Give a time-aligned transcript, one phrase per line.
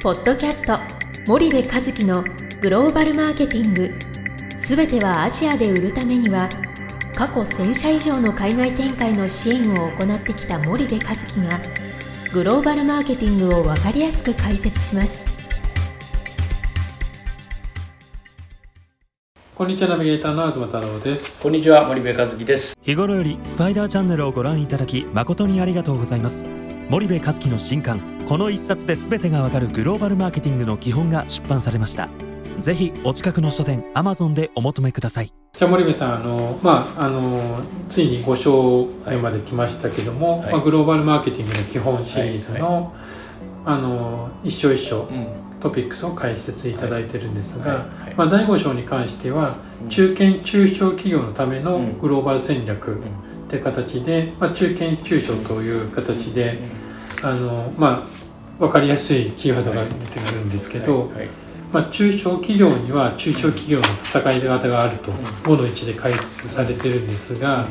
[0.00, 0.78] ポッドキャスト
[1.26, 2.22] 森部和樹の
[2.60, 3.92] グローバルマーケティング。
[4.56, 6.48] すべてはアジアで売るためには
[7.16, 11.60] 過去1000社以上の海外展開の支援を行ってきた森部和樹が
[12.32, 15.24] グローバルマーケティングを分かりやすく解説します。
[19.56, 21.42] こんにちはナビゲーターの東太郎です。
[21.42, 22.78] こんにちは森部和樹です。
[22.80, 26.46] 日頃よりスパイダーチャンネルをご覧いただき誠にありがとうございます
[26.90, 32.08] 森部和樹の新刊この一冊で全てがわかるグローバルマーケティングの基本が出版されました。
[32.60, 35.32] ぜひお近くの書店アマゾンでお求めください。
[35.52, 37.60] じゃあ森部さんあのまああの
[37.90, 42.74] ついに5章目まで来ましたけども、はい、まあ、グローバルマーケティングの基本シリーズの、はい。
[42.74, 42.92] はい、
[43.66, 45.28] あの一章一章、うん。
[45.60, 47.84] トピックスを解説いただいてるんですが、
[48.16, 49.56] まあ、第5章に関しては
[49.90, 53.02] 中堅中小企業のためのグローバル戦略
[53.48, 56.58] っていう形で、まあ、中堅中小という形で
[57.22, 58.06] あの、ま
[58.58, 61.10] あ、分かりやすいキーワードが出てくるんですけど、
[61.72, 67.66] まあ、中小企業には中小企業の戦い方があると5の1で解説されてるんですが、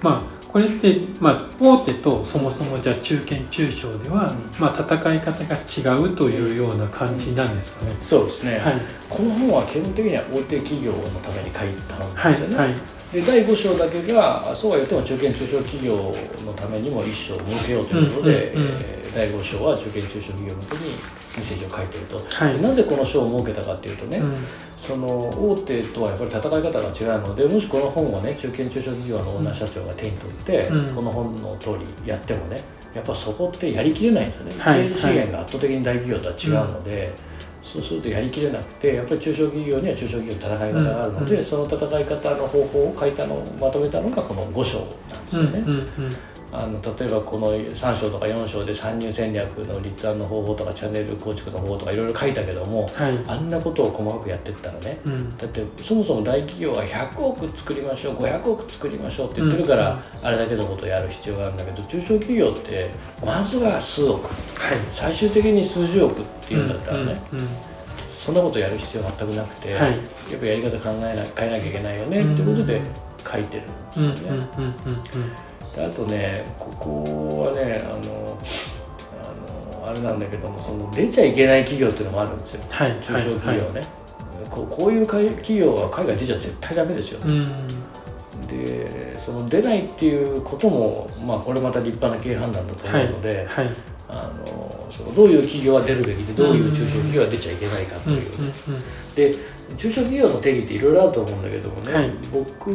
[0.00, 7.94] まあこれって、まあ、大手とそもそもじゃあ中堅中小では、うん、まあ、戦い方が違うというような感じなんですかね。
[8.00, 8.74] そうですね、はい、
[9.08, 12.56] この本は基本的には大手企業のために書いた本ですよね。
[12.56, 16.14] はい、はいで第5章だけがそうは言っても中堅中小企業
[16.46, 20.96] のためにも一章設けようということで、うんうんうん、えー、第5章は中堅中小企業向けにメ
[21.38, 24.36] ッセージを書いていると、はい、なぜこの章を設けたかっていうとね、うん、
[24.78, 31.70] その大手とはやっぱり戦い方が違うのでもしこの本をね中堅中小企業のオーナー社長が手に取って、うん、この本の通
[32.04, 32.62] りやってもね
[32.94, 37.12] やっぱそこってやりきれないんですよね、はい、経営資源が圧倒的に大企業とは違うので、
[37.72, 45.58] そうするとやりきれなくてやっぱり中小企業には中小企業の戦い方があるので、うん、その戦い方の方法を書いたのをまとめたのがこの5章なんですよね。
[45.60, 46.16] うんうんうん
[46.52, 62.90] あの例えばこの3章とか4章で参入戦略の立案の方法とかチャンネル構築の方法とかいろいろ書いたけども、はい、あんなことを細かくやってったらね、うん、だってそもそも大企業は100億作りましょう500億作りましょうって言ってるから、うん、あれだけのことをやる必要があるんだけど中小企業って
[63.24, 67.48] まずは数億、はい、最終的に数十億っていうんだったらね、うん
[68.20, 69.96] そんなことやる必要全くなくて、はい、や
[70.36, 72.82] っぱやり方考えな変えなきゃいけないよねっていうことで
[73.26, 73.56] 書いて
[73.96, 74.46] るんですよね。
[75.76, 78.38] あとねここはねあの
[79.22, 83.88] あのあれなんだけどもその出ちゃいけない企業っていうのもあるんですよ、はい、中小企業ね、はい、
[84.50, 87.20] こうこういう企業は海外出ちゃ絶対ダメですよ、
[88.48, 93.70] でその出ないっていうことも、まあ、これまた立派な経営判断だと思うので、はい、
[94.08, 98.30] あのそのどういう企業は出るべきでどういう中小企業は出ちゃいけないかという、
[99.14, 99.34] で
[99.76, 102.70] 中小企業の定義っていろいろあると思うんだけどもね、僕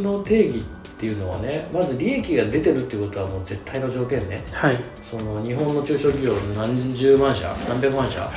[0.00, 4.76] の定義ってっていうのはねまず利益が出てるっていうことはもう絶対の条件ね、はい、
[5.08, 8.28] その日本の中小企業何十万社何百万社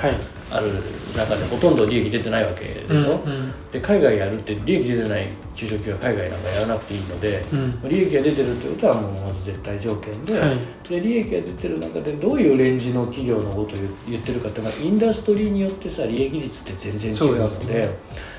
[0.51, 0.71] ある
[1.17, 17.89] 中でほとんど利益出てないわけでしょ、うんうん、で海外やるって利益出てない中小企業は海外なんかやらなくていいので、うん、利益が出てるってことはもうまず絶対条件ではい、で利益が出てる中でどういうレンジの企業のことを言ってるかって、まあ、インダストリーによってさ利益率って全然違うので、ね、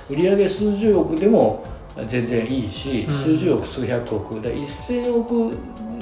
[0.09, 1.65] 売上数十億でも
[2.09, 4.41] 全然いいし、うん、数十億数百億。
[4.41, 5.57] で1000億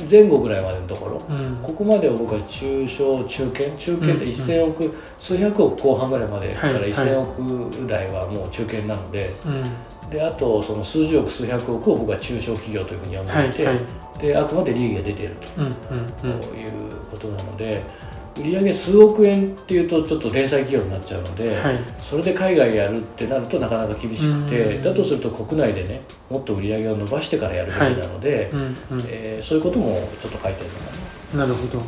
[0.08, 3.76] 前後ぐらいまでのところ、うん、ここまでを僕は中小中堅？
[3.76, 9.30] 中堅で1000億、うん、数百億後半ぐらいまでから1000億台はもう中堅なので、
[10.10, 13.74] であとその数十億数百億を僕は中小企業というふうに呼んでいて、はい。
[13.74, 16.70] はい、であくまで利益が出ていると,、いう
[17.10, 17.82] ことなので。
[18.40, 28.44] 売上数億円っていうとちょっと零細企業になっちゃうので、はい、それで海外やるってなるとなかなか厳しくて、だとすると国内でねもっと売り上げを伸ばしてからやるべきなので、はい。
[29.08, 30.84] えー、そういうこともちょっと書いてるのか
[31.34, 31.40] な。
[31.40, 31.82] なるほど、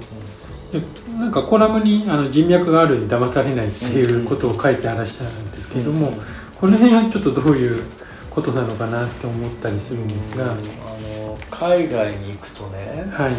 [1.13, 6.15] うん、なんかコラムにあの人脈があるに騙されないっていうことを書いてあらっしゃるんですけれども、うん。
[6.15, 6.21] うん、
[6.61, 7.85] この辺はちょっとどういう
[8.31, 13.33] ことなのかなって思ったりするんですが、あの海外に行くとね、はい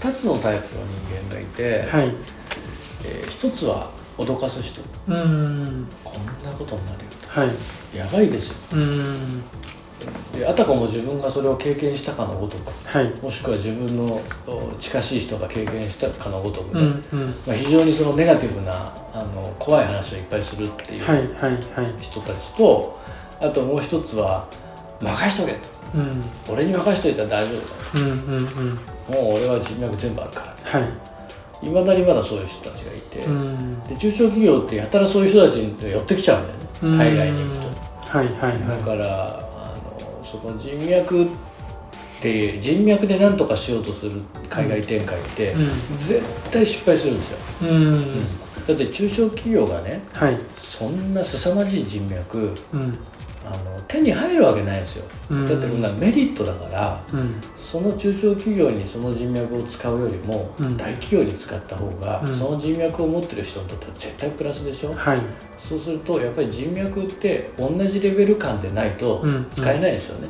[0.00, 2.14] 2つのタイプの人間がいて、はい。
[3.04, 4.82] えー、1つは脅かす人。
[5.08, 5.86] うん。
[6.04, 8.54] こんなことになるよと、はい、やばいですよ。
[8.72, 9.42] うん。
[10.32, 14.20] であたかも自分がそれを経験したかのごとく、はい、もしくは自分の
[14.78, 21.04] 近しい人が経験したかのごとく、うんうん、まあ、非常にそのネガティブなあの怖い話をいっぱいするっていう
[22.00, 23.00] 人たちと、
[23.40, 24.46] あともう一つは
[25.00, 25.58] 任しとけと、
[25.94, 28.40] うん、俺に任しといたら大丈夫だ、うんうんう
[28.72, 30.80] んもう俺は人脈全部あるから。
[30.80, 30.88] はい。
[31.68, 33.18] まだにまだそういう人たちがいて、
[33.88, 36.46] で中小企業ってやたらそういう人たちに寄ってきちゃうん
[36.82, 37.04] だよね。
[37.04, 37.56] 海外に行く
[38.12, 41.28] と、はいはいはい、だからあのその人脈っ
[42.20, 44.20] て人脈で何とかしようとする
[44.50, 45.54] 海外展開って、
[45.96, 48.04] 絶対失敗するんですよ、うん。
[48.66, 52.98] だって中小企業がね、はい、そんな凄まじい人脈、うん、
[53.46, 65.18] あの手に入るわけないですよ、うん、だってこんなメリットだから、うん、その中小企業にその人脈を使うよりも、大企業に使った方が、その人脈を持ってる人にとっては絶対プラスでしょ、はい、
[65.66, 70.28] そうするとやっぱり人脈って同じレベル感でないと使えないですよね、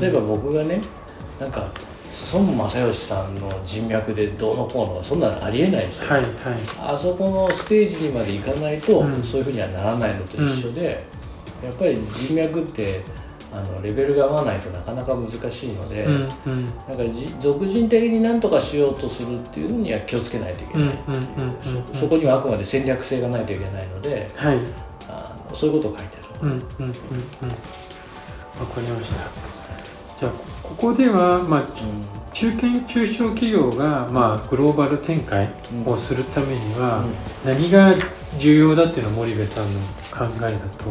[0.00, 0.80] 例えば僕がね
[1.40, 1.68] なんか
[2.32, 6.32] 孫正義さんの人脈でどうのこうのそんなのありえないですよ、はいはい、
[6.78, 11.04] あそこのステージにまで行かないと、そういうふうにはならないのと一緒で、
[11.62, 13.00] やっぱり人脈って
[13.52, 16.14] あのレベルが合わないとなかなか難しいので、うん
[16.46, 17.04] うん、なんか
[17.40, 20.98] 俗人的に何とかしようとするっていうのには気をつけないといけない。
[21.98, 24.58] そこにはあくまで戦略性がないといけないので、はい、
[25.08, 26.26] あのそういうことを書いてある。
[26.42, 29.16] うんうんうんうん、分かりました。
[30.20, 30.32] じゃあ
[30.62, 35.48] ここでは、まあ、うん中堅中小企業が、まあ、グローバル展開
[35.86, 37.02] をするためには、
[37.46, 37.94] 何が
[38.38, 39.80] 重要だっていうのは森部さんの
[40.10, 40.84] 考えだと、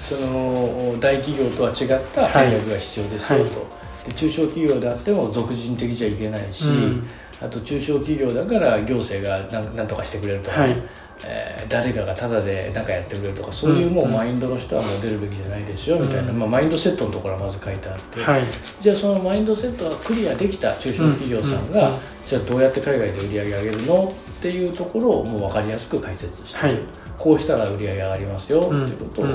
[0.00, 3.66] その大企業とは違った戦略が必要ですよと、は
[4.08, 7.08] い、中小企業であっても俗人的じゃいけないし、うん、
[7.40, 9.38] あと中小企業だから行政が
[9.74, 10.82] 何とかしてくれるとか、はい。
[11.24, 18.42] えー、誰かがタダで何かやってくれるとかそういうもうマインドの人はもう出るべきじゃないですよみたいな、まあ、マインドセットのところはまず書いてあって、はい、
[18.80, 21.92] じゃあそのマインドセットがクリアできた中小企業さんが、
[22.26, 26.78] じゃあどうやって海外で売り上げ上げるのっていうところをもう分かりやすく解説して、はい、
[27.18, 29.26] こうしたら売り上げ上がりますよっていうことを。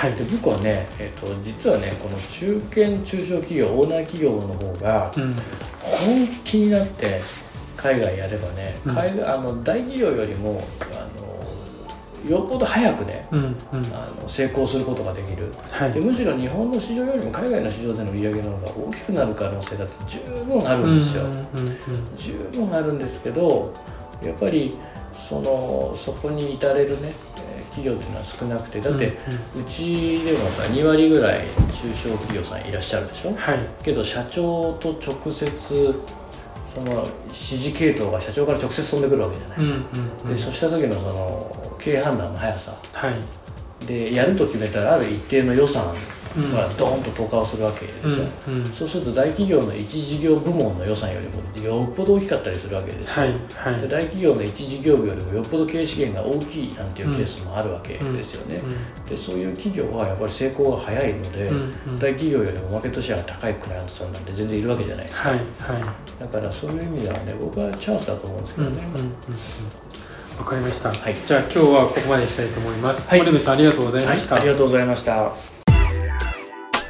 [0.00, 5.12] はい、で僕はね、えーと、実はねこの中堅中小企業オーナー企業の方が
[5.82, 7.20] 本気になって
[7.76, 10.62] 海外やればね、海外あの大企業よりも
[10.92, 13.54] あのよっぽど早くね、うんうん、
[13.92, 21.76] あの成功することができる、はい、でむしろ日本の市場よりも海外の市場での売り上げの方が大きくなる可能性だって十分あるんですよ、うんうんうん、
[22.16, 23.74] 十分あるんですけど
[24.22, 24.78] やっぱり
[25.28, 27.12] そのそこに至れるね
[27.70, 29.16] 企業っていうのは少なくてだって、
[29.56, 36.02] うちでもさ2割ぐらい中小企業さんいらっしゃるでしょ、はい、けど社長と直接
[36.72, 45.94] その指示系統が社長から直接飛んでくるわけじゃない、でそうした時のその経営判断の速さ、はい、でやると決めたらある一定の予算
[46.36, 58.60] がドーンと投下をするわけですよ、うんうん、そうすると大企業の一事業部門の予算よりもよっぽど大きかったりするわけですよ、はいはい、大企業の一事業部よりもよっぽど経営資源が大きいなんていうケースもあるわけですよね、
[59.08, 61.50] でそういう企業はやっぱり成功が早いので、
[61.96, 65.42] 大企業よりもマーケットシェアが高いクライアントさんなんて全然いるわけじゃないですか、はいはい、
[66.20, 69.14] だからそういう意味ではね僕はチャンスだと思うんですけどね、うんうんうん。
[70.38, 73.08] わかりました、はい、じゃあ今日はここまでしたいと思います。
[73.08, 75.49] はい、森部さんありがとうございました、はい、ありがとうございました。